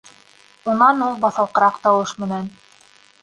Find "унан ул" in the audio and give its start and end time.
0.71-1.19